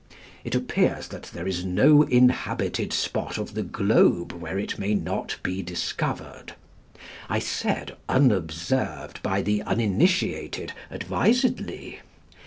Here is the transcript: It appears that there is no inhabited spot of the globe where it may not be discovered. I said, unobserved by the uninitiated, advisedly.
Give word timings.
It 0.43 0.55
appears 0.55 1.09
that 1.09 1.25
there 1.31 1.47
is 1.47 1.63
no 1.63 2.01
inhabited 2.01 2.91
spot 2.91 3.37
of 3.37 3.53
the 3.53 3.61
globe 3.61 4.31
where 4.31 4.57
it 4.57 4.79
may 4.79 4.95
not 4.95 5.37
be 5.43 5.61
discovered. 5.61 6.55
I 7.29 7.37
said, 7.37 7.95
unobserved 8.09 9.21
by 9.21 9.43
the 9.43 9.61
uninitiated, 9.61 10.73
advisedly. 10.89 11.99